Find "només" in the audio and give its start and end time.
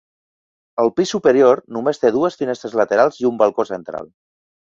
1.77-2.01